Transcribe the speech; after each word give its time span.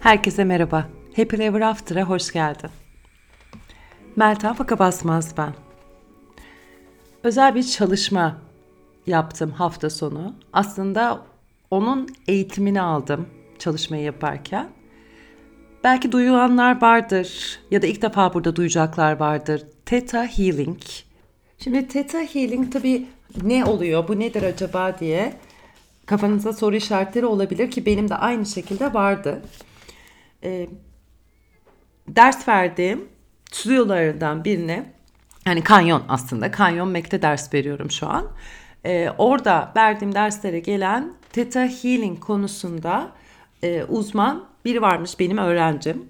Herkese 0.00 0.44
merhaba. 0.44 0.86
Happy 1.16 1.42
Ever 1.42 1.60
After'a 1.60 2.02
hoş 2.04 2.32
geldin. 2.32 2.70
Meltem 4.16 4.54
Faka 4.54 4.78
Basmaz 4.78 5.34
ben. 5.38 5.54
Özel 7.24 7.54
bir 7.54 7.62
çalışma 7.62 8.36
yaptım 9.06 9.50
hafta 9.50 9.90
sonu. 9.90 10.34
Aslında 10.52 11.22
onun 11.70 12.08
eğitimini 12.28 12.80
aldım 12.80 13.28
çalışmayı 13.58 14.02
yaparken. 14.02 14.68
Belki 15.84 16.12
duyulanlar 16.12 16.82
vardır 16.82 17.58
ya 17.70 17.82
da 17.82 17.86
ilk 17.86 18.02
defa 18.02 18.34
burada 18.34 18.56
duyacaklar 18.56 19.20
vardır. 19.20 19.62
Theta 19.86 20.24
Healing. 20.24 20.80
Şimdi 21.58 21.88
Theta 21.88 22.18
Healing 22.18 22.72
tabii 22.72 23.06
ne 23.42 23.64
oluyor, 23.64 24.08
bu 24.08 24.18
nedir 24.18 24.42
acaba 24.42 24.98
diye 24.98 25.32
kafanıza 26.06 26.52
soru 26.52 26.76
işaretleri 26.76 27.26
olabilir 27.26 27.70
ki 27.70 27.86
benim 27.86 28.10
de 28.10 28.14
aynı 28.14 28.46
şekilde 28.46 28.94
vardı. 28.94 29.42
Ee, 30.44 30.68
ders 32.08 32.48
verdiğim 32.48 33.08
stüdyolarından 33.52 34.44
birine 34.44 34.92
yani 35.46 35.62
kanyon 35.62 36.02
aslında 36.08 36.50
kanyon 36.50 36.88
Mac'te 36.88 37.22
ders 37.22 37.54
veriyorum 37.54 37.90
şu 37.90 38.08
an. 38.08 38.26
Ee, 38.84 39.10
orada 39.18 39.72
verdiğim 39.76 40.14
derslere 40.14 40.60
gelen 40.60 41.12
Theta 41.32 41.60
Healing 41.60 42.20
konusunda 42.20 43.12
e, 43.62 43.84
uzman 43.84 44.44
biri 44.64 44.82
varmış 44.82 45.18
benim 45.18 45.38
öğrencim. 45.38 46.08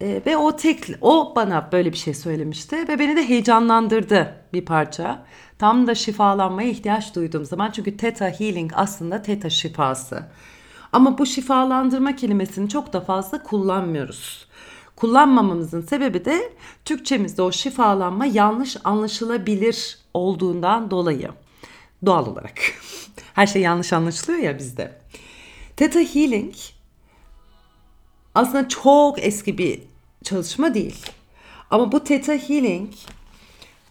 E, 0.00 0.22
ve 0.26 0.36
o 0.36 0.56
tek 0.56 0.84
o 1.00 1.32
bana 1.36 1.68
böyle 1.72 1.92
bir 1.92 1.96
şey 1.96 2.14
söylemişti 2.14 2.88
ve 2.88 2.98
beni 2.98 3.16
de 3.16 3.28
heyecanlandırdı 3.28 4.34
bir 4.52 4.64
parça. 4.64 5.26
Tam 5.58 5.86
da 5.86 5.94
şifalanmaya 5.94 6.68
ihtiyaç 6.68 7.14
duyduğum 7.14 7.44
zaman 7.44 7.70
çünkü 7.70 7.96
Theta 7.96 8.30
Healing 8.30 8.72
aslında 8.74 9.22
Theta 9.22 9.50
şifası. 9.50 10.22
Ama 10.92 11.18
bu 11.18 11.26
şifalandırma 11.26 12.16
kelimesini 12.16 12.68
çok 12.68 12.92
da 12.92 13.00
fazla 13.00 13.42
kullanmıyoruz. 13.42 14.48
Kullanmamamızın 14.96 15.80
sebebi 15.80 16.24
de 16.24 16.52
Türkçemizde 16.84 17.42
o 17.42 17.52
şifalanma 17.52 18.26
yanlış 18.26 18.76
anlaşılabilir 18.84 19.98
olduğundan 20.14 20.90
dolayı. 20.90 21.30
Doğal 22.06 22.26
olarak. 22.26 22.60
Her 23.34 23.46
şey 23.46 23.62
yanlış 23.62 23.92
anlaşılıyor 23.92 24.38
ya 24.38 24.58
bizde. 24.58 24.98
Theta 25.76 26.00
Healing 26.00 26.54
aslında 28.34 28.68
çok 28.68 29.24
eski 29.24 29.58
bir 29.58 29.80
çalışma 30.24 30.74
değil. 30.74 31.06
Ama 31.70 31.92
bu 31.92 32.04
Theta 32.04 32.32
Healing 32.32 32.90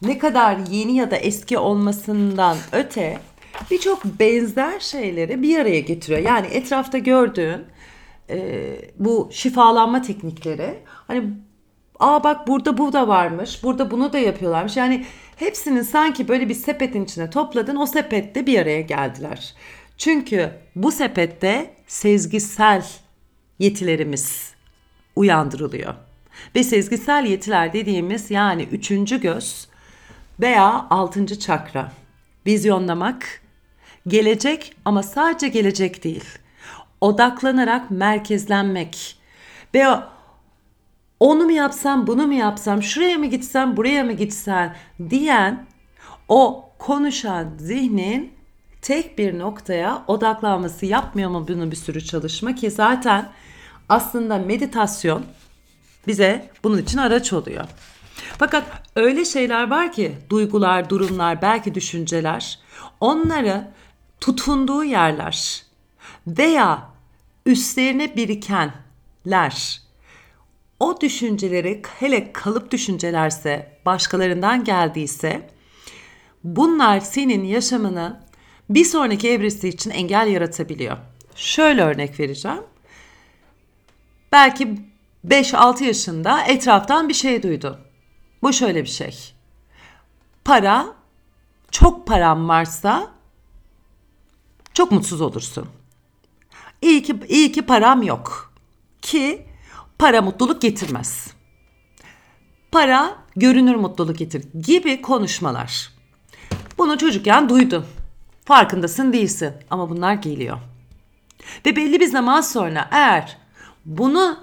ne 0.02 0.18
kadar 0.18 0.56
yeni 0.70 0.96
ya 0.96 1.10
da 1.10 1.16
eski 1.16 1.58
olmasından 1.58 2.56
öte 2.72 3.20
birçok 3.70 4.04
benzer 4.04 4.80
şeyleri 4.80 5.42
bir 5.42 5.58
araya 5.58 5.80
getiriyor. 5.80 6.20
Yani 6.20 6.46
etrafta 6.46 6.98
gördüğün 6.98 7.64
e, 8.30 8.60
bu 8.98 9.28
şifalanma 9.32 10.02
teknikleri 10.02 10.74
hani 10.88 11.24
aa 12.00 12.24
bak 12.24 12.48
burada 12.48 12.78
bu 12.78 12.92
da 12.92 13.08
varmış 13.08 13.62
burada 13.62 13.90
bunu 13.90 14.12
da 14.12 14.18
yapıyorlarmış. 14.18 14.76
Yani 14.76 15.04
hepsinin 15.36 15.82
sanki 15.82 16.28
böyle 16.28 16.48
bir 16.48 16.54
sepetin 16.54 17.04
içine 17.04 17.30
topladın 17.30 17.76
o 17.76 17.86
sepette 17.86 18.46
bir 18.46 18.58
araya 18.58 18.80
geldiler. 18.80 19.54
Çünkü 19.98 20.50
bu 20.76 20.92
sepette 20.92 21.74
sezgisel 21.86 22.84
yetilerimiz 23.58 24.52
uyandırılıyor. 25.16 25.94
Ve 26.54 26.64
sezgisel 26.64 27.24
yetiler 27.24 27.72
dediğimiz 27.72 28.30
yani 28.30 28.62
üçüncü 28.62 29.20
göz 29.20 29.68
veya 30.40 30.86
altıncı 30.90 31.38
çakra. 31.38 31.92
Vizyonlamak, 32.46 33.42
gelecek 34.08 34.76
ama 34.84 35.02
sadece 35.02 35.48
gelecek 35.48 36.04
değil. 36.04 36.24
Odaklanarak 37.00 37.90
merkezlenmek 37.90 39.16
ve 39.74 39.86
onu 41.20 41.44
mu 41.44 41.52
yapsam, 41.52 42.06
bunu 42.06 42.26
mu 42.26 42.34
yapsam, 42.34 42.82
şuraya 42.82 43.18
mı 43.18 43.26
gitsem, 43.26 43.76
buraya 43.76 44.04
mı 44.04 44.12
gitsem 44.12 44.76
diyen 45.10 45.66
o 46.28 46.70
konuşan 46.78 47.48
zihnin 47.58 48.32
tek 48.82 49.18
bir 49.18 49.38
noktaya 49.38 50.04
odaklanması 50.06 50.86
yapmıyor 50.86 51.30
mu 51.30 51.48
bunun 51.48 51.70
bir 51.70 51.76
sürü 51.76 52.04
çalışma 52.04 52.54
ki 52.54 52.70
zaten 52.70 53.28
aslında 53.88 54.38
meditasyon 54.38 55.24
bize 56.06 56.50
bunun 56.64 56.78
için 56.78 56.98
araç 56.98 57.32
oluyor. 57.32 57.64
Fakat 58.38 58.64
öyle 58.96 59.24
şeyler 59.24 59.70
var 59.70 59.92
ki 59.92 60.18
duygular, 60.30 60.90
durumlar, 60.90 61.42
belki 61.42 61.74
düşünceler 61.74 62.58
onları 63.00 63.68
tutunduğu 64.20 64.84
yerler 64.84 65.62
veya 66.26 66.90
üstlerine 67.46 68.16
birikenler 68.16 69.82
o 70.80 71.00
düşünceleri 71.00 71.82
hele 72.00 72.32
kalıp 72.32 72.70
düşüncelerse 72.70 73.78
başkalarından 73.86 74.64
geldiyse 74.64 75.50
bunlar 76.44 77.00
senin 77.00 77.44
yaşamını 77.44 78.20
bir 78.70 78.84
sonraki 78.84 79.30
evresi 79.30 79.68
için 79.68 79.90
engel 79.90 80.28
yaratabiliyor. 80.28 80.96
Şöyle 81.34 81.82
örnek 81.82 82.20
vereceğim. 82.20 82.62
Belki 84.32 84.78
5-6 85.26 85.84
yaşında 85.84 86.42
etraftan 86.42 87.08
bir 87.08 87.14
şey 87.14 87.42
duydu. 87.42 87.80
Bu 88.42 88.52
şöyle 88.52 88.82
bir 88.82 88.88
şey. 88.88 89.34
Para, 90.44 90.86
çok 91.70 92.06
param 92.06 92.48
varsa 92.48 93.17
çok 94.78 94.92
mutsuz 94.92 95.20
olursun. 95.20 95.66
İyi 96.82 97.02
ki, 97.02 97.16
iyi 97.28 97.52
ki 97.52 97.62
param 97.62 98.02
yok. 98.02 98.52
Ki 99.02 99.46
para 99.98 100.22
mutluluk 100.22 100.62
getirmez. 100.62 101.30
Para 102.72 103.16
görünür 103.36 103.74
mutluluk 103.74 104.18
getir 104.18 104.44
gibi 104.62 105.02
konuşmalar. 105.02 105.92
Bunu 106.78 106.98
çocukken 106.98 107.48
duydun. 107.48 107.84
Farkındasın 108.44 109.12
değilsin 109.12 109.52
ama 109.70 109.90
bunlar 109.90 110.14
geliyor. 110.14 110.58
Ve 111.66 111.76
belli 111.76 112.00
bir 112.00 112.06
zaman 112.06 112.40
sonra 112.40 112.88
eğer 112.92 113.38
bunu 113.84 114.38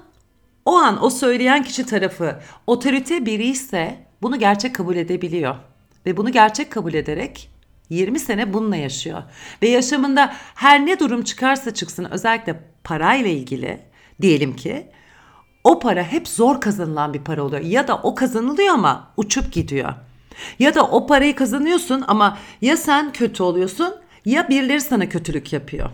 o 0.66 0.76
an 0.76 1.04
o 1.04 1.10
söyleyen 1.10 1.64
kişi 1.64 1.86
tarafı 1.86 2.40
otorite 2.68 3.26
biri 3.26 3.48
ise 3.48 4.08
bunu 4.22 4.40
gerçek 4.40 4.76
kabul 4.76 4.96
edebiliyor. 4.96 5.56
Ve 6.06 6.18
bunu 6.18 6.32
gerçek 6.32 6.72
kabul 6.72 6.94
ederek 6.94 7.55
20 7.90 8.20
sene 8.20 8.54
bununla 8.54 8.76
yaşıyor. 8.76 9.24
Ve 9.62 9.70
yaşamında 9.70 10.34
her 10.56 10.86
ne 10.86 11.00
durum 11.00 11.24
çıkarsa 11.24 11.74
çıksın 11.74 12.08
özellikle 12.12 12.60
parayla 12.84 13.30
ilgili 13.30 13.80
diyelim 14.22 14.56
ki 14.56 14.88
o 15.64 15.80
para 15.80 16.04
hep 16.04 16.28
zor 16.28 16.62
kazanılan 16.62 17.14
bir 17.14 17.24
para 17.24 17.44
oluyor. 17.44 17.62
Ya 17.62 17.88
da 17.88 17.98
o 17.98 18.16
kazanılıyor 18.16 18.74
ama 18.74 19.12
uçup 19.18 19.54
gidiyor. 19.54 19.94
Ya 20.60 20.76
da 20.76 20.84
o 20.84 21.08
parayı 21.08 21.36
kazanıyorsun 21.36 22.04
ama 22.08 22.38
ya 22.62 22.78
sen 22.78 23.14
kötü 23.14 23.44
oluyorsun 23.44 23.96
ya 24.26 24.50
birileri 24.50 24.82
sana 24.82 25.10
kötülük 25.10 25.54
yapıyor. 25.54 25.90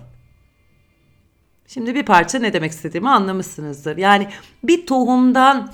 Şimdi 1.68 1.96
bir 1.96 2.06
parça 2.06 2.40
ne 2.40 2.54
demek 2.54 2.72
istediğimi 2.72 3.10
anlamışsınızdır. 3.10 3.98
Yani 3.98 4.28
bir 4.64 4.86
tohumdan 4.86 5.72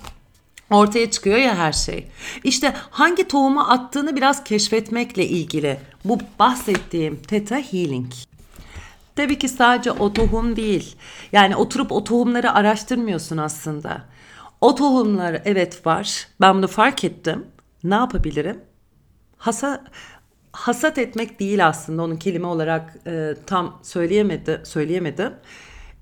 ortaya 0.70 1.12
çıkıyor 1.12 1.38
ya 1.38 1.58
her 1.58 1.74
şey. 1.74 2.08
İşte 2.44 2.74
hangi 2.90 3.28
tohumu 3.28 3.62
attığını 3.62 4.16
biraz 4.16 4.44
keşfetmekle 4.44 5.26
ilgili 5.26 5.80
bu 6.06 6.20
bahsettiğim 6.40 7.16
Theta 7.16 7.56
Healing. 7.56 8.12
Tabii 9.16 9.40
ki 9.40 9.50
sadece 9.50 9.92
o 9.92 10.14
tohum 10.14 10.56
değil. 10.56 10.96
Yani 11.32 11.56
oturup 11.56 11.92
o 11.92 12.04
tohumları 12.04 12.54
araştırmıyorsun 12.54 13.38
aslında. 13.38 14.02
O 14.62 14.76
tohumlar 14.76 15.42
evet 15.46 15.86
var. 15.86 16.28
Ben 16.42 16.56
bunu 16.56 16.68
fark 16.68 17.04
ettim. 17.04 17.46
Ne 17.84 17.96
yapabilirim? 17.96 18.62
Hasa, 19.38 19.84
hasat 20.52 20.98
etmek 20.98 21.40
değil 21.40 21.68
aslında 21.68 22.04
onun 22.04 22.16
kelime 22.16 22.48
olarak 22.48 22.96
e, 23.08 23.36
tam 23.46 23.80
söyleyemedi 23.84 24.62
söyleyemedim 24.66 25.34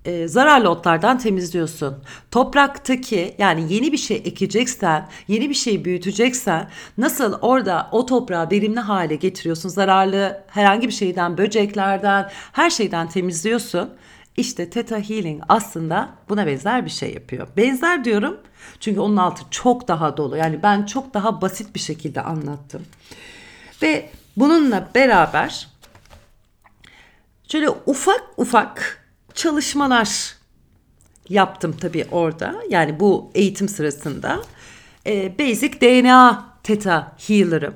e, 0.05 0.27
zararlı 0.27 0.69
otlardan 0.69 1.17
temizliyorsun. 1.17 1.95
Topraktaki 2.31 3.35
yani 3.37 3.73
yeni 3.73 3.91
bir 3.91 3.97
şey 3.97 4.17
ekeceksen, 4.17 5.09
yeni 5.27 5.49
bir 5.49 5.55
şey 5.55 5.85
büyüteceksen 5.85 6.69
nasıl 6.97 7.33
orada 7.41 7.89
o 7.91 8.05
toprağı 8.05 8.51
verimli 8.51 8.79
hale 8.79 9.15
getiriyorsun? 9.15 9.69
Zararlı 9.69 10.43
herhangi 10.47 10.87
bir 10.87 10.93
şeyden, 10.93 11.37
böceklerden, 11.37 12.31
her 12.51 12.69
şeyden 12.69 13.09
temizliyorsun. 13.09 13.89
İşte 14.37 14.69
Theta 14.69 14.99
Healing 14.99 15.43
aslında 15.49 16.09
buna 16.29 16.47
benzer 16.47 16.85
bir 16.85 16.89
şey 16.89 17.13
yapıyor. 17.13 17.47
Benzer 17.57 18.03
diyorum 18.03 18.37
çünkü 18.79 18.99
onun 18.99 19.17
altı 19.17 19.43
çok 19.51 19.87
daha 19.87 20.17
dolu. 20.17 20.37
Yani 20.37 20.63
ben 20.63 20.85
çok 20.85 21.13
daha 21.13 21.41
basit 21.41 21.75
bir 21.75 21.79
şekilde 21.79 22.21
anlattım. 22.21 22.85
Ve 23.81 24.09
bununla 24.37 24.89
beraber 24.95 25.67
şöyle 27.47 27.69
ufak 27.69 28.23
ufak 28.37 29.04
çalışmalar 29.35 30.35
yaptım 31.29 31.75
tabii 31.81 32.05
orada. 32.11 32.55
Yani 32.69 32.99
bu 32.99 33.31
eğitim 33.35 33.69
sırasında. 33.69 34.41
E, 35.07 35.39
basic 35.39 35.81
DNA 35.81 36.45
Theta 36.63 37.15
Healer'ım. 37.27 37.73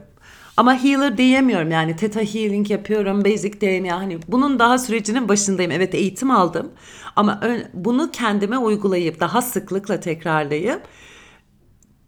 Ama 0.57 0.83
healer 0.83 1.17
diyemiyorum 1.17 1.71
yani 1.71 1.95
theta 1.95 2.19
healing 2.19 2.71
yapıyorum, 2.71 3.25
basic 3.25 3.61
DNA 3.61 3.97
hani 3.97 4.19
bunun 4.27 4.59
daha 4.59 4.77
sürecinin 4.77 5.29
başındayım. 5.29 5.71
Evet 5.71 5.95
eğitim 5.95 6.31
aldım 6.31 6.71
ama 7.15 7.41
bunu 7.73 8.11
kendime 8.11 8.57
uygulayıp 8.57 9.19
daha 9.19 9.41
sıklıkla 9.41 9.99
tekrarlayıp 9.99 10.81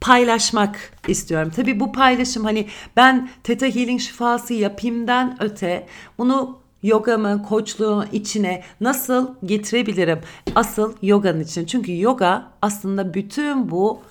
paylaşmak 0.00 0.92
istiyorum. 1.08 1.52
Tabii 1.56 1.80
bu 1.80 1.92
paylaşım 1.92 2.44
hani 2.44 2.66
ben 2.96 3.30
Theta 3.44 3.66
Healing 3.66 4.00
şifası 4.00 4.54
yapayımdan 4.54 5.36
öte 5.40 5.86
bunu 6.18 6.61
yogamı, 6.82 7.42
koçluğu 7.42 8.04
içine 8.12 8.62
nasıl 8.80 9.34
getirebilirim? 9.44 10.20
Asıl 10.54 10.94
yoganın 11.02 11.40
için. 11.40 11.64
Çünkü 11.64 12.00
yoga 12.00 12.52
aslında 12.62 13.14
bütün 13.14 13.70
bu 13.70 14.02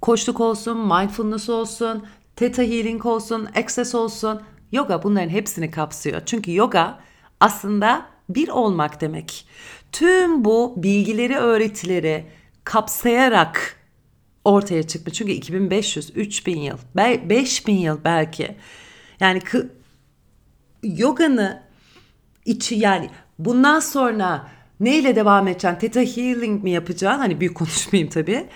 koçluk 0.00 0.40
olsun, 0.40 0.78
mindfulness 0.78 1.48
olsun, 1.48 2.06
theta 2.36 2.62
healing 2.62 3.06
olsun, 3.06 3.48
access 3.56 3.94
olsun. 3.94 4.40
Yoga 4.72 5.02
bunların 5.02 5.28
hepsini 5.28 5.70
kapsıyor. 5.70 6.22
Çünkü 6.26 6.54
yoga 6.54 7.00
aslında 7.40 8.06
bir 8.28 8.48
olmak 8.48 9.00
demek. 9.00 9.46
Tüm 9.92 10.44
bu 10.44 10.74
bilgileri, 10.76 11.36
öğretileri 11.36 12.26
kapsayarak 12.64 13.76
ortaya 14.44 14.82
çıkmış. 14.82 15.14
Çünkü 15.14 15.32
2500, 15.32 16.10
3000 16.16 16.58
yıl, 16.58 16.78
5000 16.96 17.74
yıl 17.74 17.98
belki. 18.04 18.56
Yani 19.20 19.40
yoganı 20.82 21.62
içi 22.44 22.74
yani 22.74 23.10
bundan 23.38 23.80
sonra 23.80 24.48
neyle 24.80 25.16
devam 25.16 25.48
edeceksin? 25.48 25.78
Theta 25.78 26.00
healing 26.00 26.62
mi 26.62 26.70
yapacaksın? 26.70 27.18
Hani 27.18 27.40
büyük 27.40 27.54
konuşmayayım 27.54 28.10
tabii. 28.10 28.46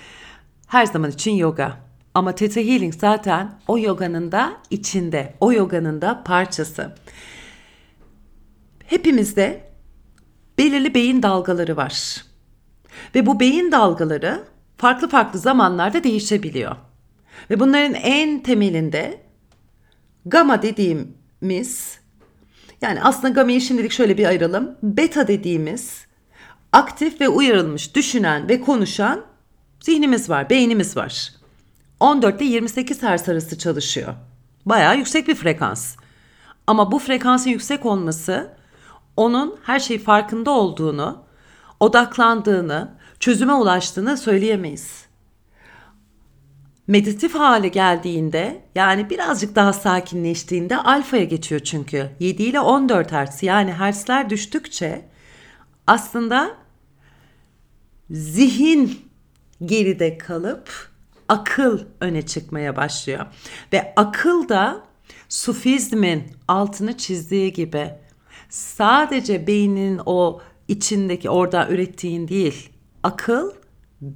Her 0.66 0.86
zaman 0.86 1.10
için 1.10 1.32
yoga. 1.32 1.84
Ama 2.14 2.34
Theta 2.34 2.60
Healing 2.60 2.94
zaten 2.94 3.58
o 3.68 3.78
yoganın 3.78 4.32
da 4.32 4.56
içinde, 4.70 5.34
o 5.40 5.52
yoganın 5.52 6.00
da 6.00 6.22
parçası. 6.24 6.94
Hepimizde 8.86 9.72
belirli 10.58 10.94
beyin 10.94 11.22
dalgaları 11.22 11.76
var. 11.76 12.24
Ve 13.14 13.26
bu 13.26 13.40
beyin 13.40 13.72
dalgaları 13.72 14.44
farklı 14.76 15.08
farklı 15.08 15.38
zamanlarda 15.38 16.04
değişebiliyor. 16.04 16.76
Ve 17.50 17.60
bunların 17.60 17.94
en 17.94 18.42
temelinde 18.42 19.20
gamma 20.26 20.62
dediğimiz 20.62 21.98
yani 22.84 23.02
aslında 23.02 23.28
gamma'yı 23.28 23.60
şimdilik 23.60 23.92
şöyle 23.92 24.18
bir 24.18 24.24
ayıralım. 24.24 24.76
Beta 24.82 25.28
dediğimiz 25.28 26.06
aktif 26.72 27.20
ve 27.20 27.28
uyarılmış 27.28 27.94
düşünen 27.94 28.48
ve 28.48 28.60
konuşan 28.60 29.24
zihnimiz 29.80 30.30
var, 30.30 30.50
beynimiz 30.50 30.96
var. 30.96 31.32
14 32.00 32.40
ile 32.40 32.48
28 32.48 33.02
Hz 33.02 33.28
arası 33.28 33.58
çalışıyor. 33.58 34.14
Bayağı 34.66 34.96
yüksek 34.96 35.28
bir 35.28 35.34
frekans. 35.34 35.96
Ama 36.66 36.92
bu 36.92 36.98
frekansın 36.98 37.50
yüksek 37.50 37.86
olması 37.86 38.50
onun 39.16 39.56
her 39.62 39.80
şey 39.80 39.98
farkında 39.98 40.50
olduğunu, 40.50 41.24
odaklandığını, 41.80 42.94
çözüme 43.20 43.52
ulaştığını 43.52 44.16
söyleyemeyiz. 44.16 45.04
Meditatif 46.86 47.34
hale 47.34 47.68
geldiğinde 47.68 48.62
yani 48.74 49.10
birazcık 49.10 49.54
daha 49.54 49.72
sakinleştiğinde 49.72 50.76
alfaya 50.76 51.24
geçiyor 51.24 51.60
çünkü. 51.60 52.10
7 52.20 52.42
ile 52.42 52.60
14 52.60 53.12
Hz 53.12 53.42
yani 53.42 53.72
hertzler 53.72 54.30
düştükçe 54.30 55.04
aslında 55.86 56.56
zihin 58.10 58.98
geride 59.64 60.18
kalıp 60.18 60.90
akıl 61.28 61.78
öne 62.00 62.26
çıkmaya 62.26 62.76
başlıyor. 62.76 63.26
Ve 63.72 63.92
akıl 63.96 64.48
da 64.48 64.84
sufizmin 65.28 66.24
altını 66.48 66.96
çizdiği 66.96 67.52
gibi 67.52 67.90
sadece 68.48 69.46
beynin 69.46 70.00
o 70.06 70.40
içindeki 70.68 71.30
orada 71.30 71.68
ürettiğin 71.68 72.28
değil. 72.28 72.70
Akıl 73.02 73.50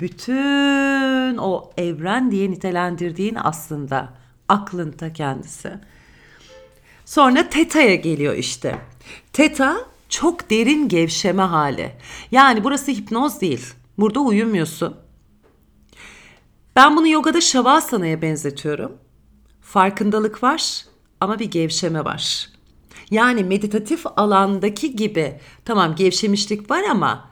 bütün 0.00 1.36
o 1.38 1.70
evren 1.76 2.30
diye 2.30 2.50
nitelendirdiğin 2.50 3.36
aslında 3.42 4.08
aklın 4.48 4.92
ta 4.92 5.12
kendisi. 5.12 5.72
Sonra 7.04 7.48
teta'ya 7.48 7.94
geliyor 7.94 8.34
işte. 8.34 8.78
Teta 9.32 9.76
çok 10.08 10.50
derin 10.50 10.88
gevşeme 10.88 11.42
hali. 11.42 11.92
Yani 12.30 12.64
burası 12.64 12.90
hipnoz 12.90 13.40
değil. 13.40 13.74
Burada 13.98 14.20
uyumuyorsun. 14.20 14.96
Ben 16.76 16.96
bunu 16.96 17.08
yogada 17.08 17.40
şavasana'ya 17.40 18.22
benzetiyorum. 18.22 18.96
Farkındalık 19.60 20.42
var 20.42 20.84
ama 21.20 21.38
bir 21.38 21.50
gevşeme 21.50 22.04
var. 22.04 22.48
Yani 23.10 23.44
meditatif 23.44 24.06
alandaki 24.16 24.96
gibi 24.96 25.40
tamam 25.64 25.94
gevşemişlik 25.94 26.70
var 26.70 26.82
ama 26.90 27.27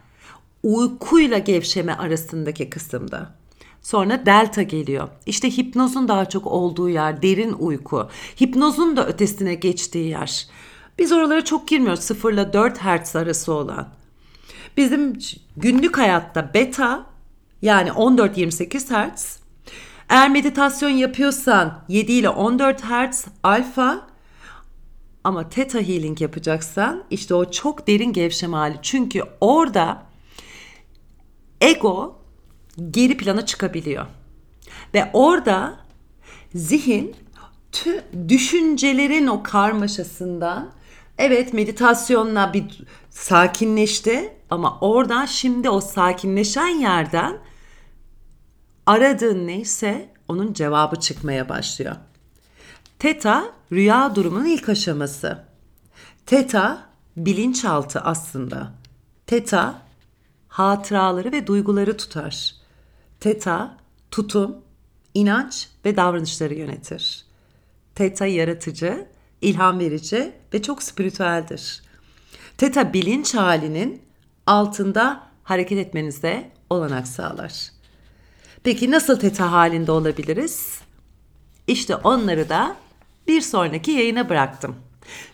uykuyla 0.66 1.38
gevşeme 1.38 1.94
arasındaki 1.94 2.70
kısımda. 2.70 3.34
Sonra 3.82 4.26
delta 4.26 4.62
geliyor. 4.62 5.08
İşte 5.26 5.50
hipnozun 5.50 6.08
daha 6.08 6.28
çok 6.28 6.46
olduğu 6.46 6.88
yer 6.88 7.22
derin 7.22 7.52
uyku. 7.52 8.08
Hipnozun 8.40 8.96
da 8.96 9.06
ötesine 9.06 9.54
geçtiği 9.54 10.08
yer. 10.08 10.46
Biz 10.98 11.12
oralara 11.12 11.44
çok 11.44 11.68
girmiyoruz 11.68 12.00
0 12.00 12.32
ile 12.32 12.52
4 12.52 12.78
Hz 12.78 13.16
arası 13.16 13.52
olan. 13.52 13.88
Bizim 14.76 15.18
günlük 15.56 15.98
hayatta 15.98 16.54
beta 16.54 17.06
yani 17.62 17.88
14-28 17.88 19.14
Hz. 19.14 19.38
Eğer 20.08 20.30
meditasyon 20.30 20.90
yapıyorsan 20.90 21.84
7 21.88 22.12
ile 22.12 22.28
14 22.28 22.82
Hz 22.82 23.24
alfa 23.42 24.06
ama 25.24 25.48
theta 25.48 25.78
healing 25.78 26.20
yapacaksan 26.20 27.04
işte 27.10 27.34
o 27.34 27.50
çok 27.50 27.86
derin 27.86 28.12
gevşeme 28.12 28.56
hali. 28.56 28.76
Çünkü 28.82 29.22
orada 29.40 30.05
ego 31.60 32.18
geri 32.90 33.16
plana 33.16 33.46
çıkabiliyor. 33.46 34.06
Ve 34.94 35.10
orada 35.12 35.80
zihin 36.54 37.16
tü, 37.72 38.04
düşüncelerin 38.28 39.26
o 39.26 39.42
karmaşasından 39.42 40.72
evet 41.18 41.52
meditasyonla 41.52 42.52
bir 42.52 42.84
sakinleşti 43.10 44.32
ama 44.50 44.78
oradan 44.80 45.26
şimdi 45.26 45.70
o 45.70 45.80
sakinleşen 45.80 46.80
yerden 46.80 47.38
aradığın 48.86 49.46
neyse 49.46 50.08
onun 50.28 50.52
cevabı 50.52 50.96
çıkmaya 50.96 51.48
başlıyor. 51.48 51.96
Teta 52.98 53.44
rüya 53.72 54.14
durumunun 54.14 54.46
ilk 54.46 54.68
aşaması. 54.68 55.44
Teta 56.26 56.86
bilinçaltı 57.16 58.00
aslında. 58.00 58.72
Teta 59.26 59.85
hatıraları 60.56 61.32
ve 61.32 61.46
duyguları 61.46 61.96
tutar. 61.96 62.54
Teta 63.20 63.76
tutum, 64.10 64.56
inanç 65.14 65.68
ve 65.84 65.96
davranışları 65.96 66.54
yönetir. 66.54 67.24
Teta 67.94 68.26
yaratıcı, 68.26 69.06
ilham 69.40 69.78
verici 69.78 70.32
ve 70.54 70.62
çok 70.62 70.82
spiritüeldir. 70.82 71.82
Teta 72.58 72.92
bilinç 72.92 73.34
halinin 73.34 74.02
altında 74.46 75.22
hareket 75.44 75.78
etmenize 75.78 76.50
olanak 76.70 77.08
sağlar. 77.08 77.70
Peki 78.62 78.90
nasıl 78.90 79.20
teta 79.20 79.52
halinde 79.52 79.92
olabiliriz? 79.92 80.80
İşte 81.66 81.96
onları 81.96 82.48
da 82.48 82.76
bir 83.28 83.40
sonraki 83.40 83.90
yayına 83.90 84.28
bıraktım. 84.28 84.76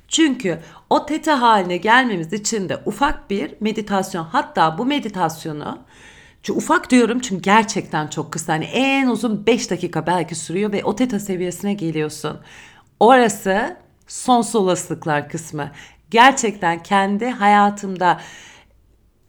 Çünkü 0.09 0.59
o 0.91 1.07
teta 1.07 1.41
haline 1.41 1.77
gelmemiz 1.77 2.33
için 2.33 2.69
de 2.69 2.83
ufak 2.87 3.31
bir 3.31 3.55
meditasyon 3.61 4.25
hatta 4.25 4.79
bu 4.79 4.85
meditasyonu 4.85 5.79
çünkü 6.43 6.59
ufak 6.59 6.91
diyorum 6.91 7.21
çünkü 7.21 7.43
gerçekten 7.43 8.07
çok 8.07 8.33
kısa. 8.33 8.53
Hani 8.53 8.65
en 8.65 9.07
uzun 9.07 9.47
5 9.47 9.71
dakika 9.71 10.07
belki 10.07 10.35
sürüyor 10.35 10.73
ve 10.73 10.85
o 10.85 10.97
teta 10.97 11.19
seviyesine 11.19 11.75
geliyorsun. 11.75 12.41
Orası 13.01 13.77
sonsuz 14.07 14.57
olasılıklar 14.57 15.29
kısmı. 15.29 15.71
Gerçekten 16.11 16.83
kendi 16.83 17.27
hayatımda 17.27 18.21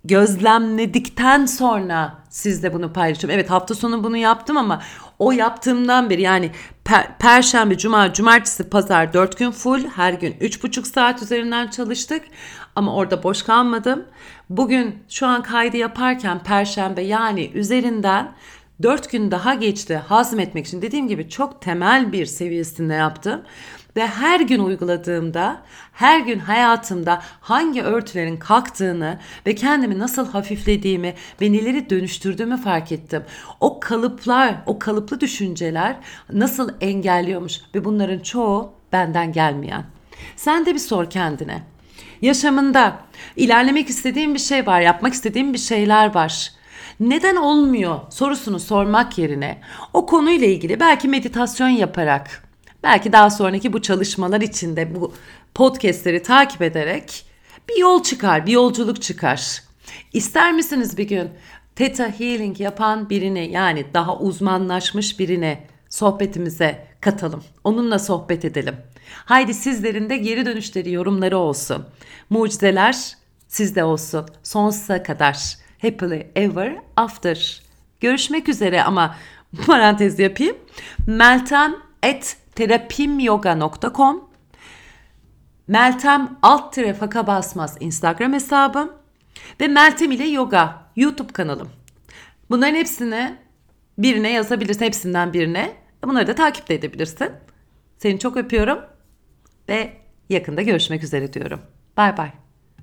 gözlemledikten 0.04 1.46
sonra 1.46 2.23
sizle 2.34 2.74
bunu 2.74 2.94
paylaşıyorum. 2.94 3.36
Evet 3.40 3.50
hafta 3.50 3.76
sonu 3.76 4.04
bunu 4.04 4.18
yaptım 4.18 4.58
ama 4.58 4.82
o 5.20 5.32
yaptığımdan 5.32 6.10
beri 6.10 6.22
yani 6.22 6.52
per, 6.84 7.18
perşembe, 7.18 7.78
cuma, 7.78 8.14
cumartesi, 8.14 8.70
pazar 8.70 9.14
4 9.14 9.38
gün 9.38 9.52
full 9.52 9.88
her 9.88 10.14
gün 10.14 10.32
3,5 10.34 10.86
saat 10.86 11.22
üzerinden 11.22 11.68
çalıştık. 11.68 12.22
Ama 12.76 12.96
orada 12.96 13.24
boş 13.24 13.44
kalmadım. 13.44 14.06
Bugün 14.50 15.04
şu 15.10 15.28
an 15.28 15.44
kaydı 15.44 15.78
yaparken 15.78 16.40
perşembe 16.40 17.02
yani 17.02 17.52
üzerinden 17.54 18.32
Dört 18.82 19.12
gün 19.12 19.32
daha 19.32 19.54
geçti 19.54 19.96
hazmetmek 19.96 20.68
için 20.68 20.82
dediğim 20.82 21.08
gibi 21.08 21.30
çok 21.30 21.62
temel 21.62 22.12
bir 22.12 22.26
seviyesinde 22.26 22.94
yaptım. 22.94 23.42
Ve 23.96 24.08
her 24.08 24.40
gün 24.40 24.60
uyguladığımda, 24.60 25.62
her 25.94 26.20
gün 26.20 26.40
hayatımda 26.40 27.22
hangi 27.42 27.82
örtülerin 27.84 28.38
kalktığını 28.38 29.20
ve 29.46 29.56
kendimi 29.56 30.00
nasıl 30.00 30.28
hafiflediğimi 30.28 31.14
ve 31.42 31.52
neleri 31.52 31.90
dönüştürdüğümü 31.90 32.58
fark 32.58 32.92
ettim. 32.92 33.24
O 33.60 33.80
kalıplar, 33.80 34.56
o 34.66 34.80
kalıplı 34.80 35.20
düşünceler 35.20 35.96
nasıl 36.32 36.70
engelliyormuş 36.82 37.62
ve 37.76 37.86
bunların 37.86 38.20
çoğu 38.20 38.74
benden 38.92 39.32
gelmeyen. 39.32 39.84
Sen 40.36 40.66
de 40.66 40.74
bir 40.74 40.80
sor 40.80 41.10
kendine. 41.10 41.64
Yaşamında 42.22 43.00
ilerlemek 43.36 43.90
istediğin 43.90 44.34
bir 44.34 44.40
şey 44.40 44.68
var, 44.68 44.82
yapmak 44.82 45.14
istediğin 45.14 45.54
bir 45.54 45.58
şeyler 45.58 46.14
var. 46.16 46.52
Neden 47.00 47.36
olmuyor 47.36 48.00
sorusunu 48.10 48.60
sormak 48.60 49.18
yerine 49.18 49.62
o 49.94 50.06
konuyla 50.06 50.48
ilgili 50.48 50.80
belki 50.80 51.08
meditasyon 51.08 51.68
yaparak, 51.68 52.44
belki 52.84 53.12
daha 53.12 53.30
sonraki 53.30 53.74
bu 53.74 53.82
çalışmalar 53.82 54.42
içinde 54.42 54.96
bu 54.96 55.14
podcastleri 55.56 56.24
takip 56.24 56.62
ederek 56.62 57.26
bir 57.70 57.78
yol 57.78 58.04
çıkar, 58.04 58.46
bir 58.46 58.52
yolculuk 58.52 59.02
çıkar. 59.02 59.64
İster 60.14 60.54
misiniz 60.54 60.98
bir 60.98 61.08
gün 61.08 61.30
Theta 61.76 62.20
Healing 62.20 62.60
yapan 62.60 63.10
birini 63.10 63.52
yani 63.52 63.86
daha 63.94 64.18
uzmanlaşmış 64.18 65.20
birini 65.20 65.60
sohbetimize 65.90 66.88
katalım. 67.02 67.44
Onunla 67.64 68.00
sohbet 68.00 68.46
edelim. 68.46 68.76
Haydi 69.26 69.54
sizlerin 69.54 70.10
de 70.10 70.18
geri 70.18 70.46
dönüşleri, 70.46 70.92
yorumları 70.92 71.38
olsun. 71.38 71.86
Mucizeler 72.30 73.18
sizde 73.48 73.84
olsun. 73.84 74.26
Sonsuza 74.44 75.04
kadar. 75.04 75.63
Happily 75.84 76.28
ever 76.36 76.76
after. 76.98 77.62
Görüşmek 78.00 78.50
üzere 78.50 78.84
ama 78.84 79.16
parantez 79.66 80.20
yapayım. 80.20 80.58
Meltem 81.08 81.76
at 82.04 82.38
terapimyoga.com 82.56 84.30
Meltem 85.68 86.38
alt 86.42 86.74
tire 86.74 86.94
faka 86.94 87.28
basmaz 87.28 87.78
Instagram 87.80 88.34
hesabım 88.34 88.92
ve 89.62 89.68
Meltem 89.68 90.12
ile 90.12 90.28
yoga 90.28 90.84
YouTube 90.96 91.34
kanalım. 91.34 91.70
Bunların 92.50 92.76
hepsini 92.76 93.36
birine 93.98 94.32
yazabilirsin, 94.32 94.86
hepsinden 94.86 95.34
birine. 95.34 95.74
Bunları 96.04 96.28
da 96.28 96.36
takip 96.36 96.70
de 96.70 96.76
edebilirsin. 96.76 97.32
Seni 97.98 98.20
çok 98.20 98.38
öpüyorum 98.38 98.80
ve 99.70 99.94
yakında 100.30 100.62
görüşmek 100.62 101.04
üzere 101.04 101.34
diyorum. 101.34 101.62
Bay 101.98 102.18
bay. 102.18 102.43